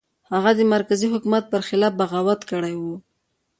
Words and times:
هغه 0.33 0.51
د 0.55 0.61
مرکزي 0.73 1.07
حکومت 1.13 1.43
پر 1.51 1.61
خلاف 1.67 1.93
بغاوت 1.99 2.41
کړی 2.51 2.75
و. 2.77 2.83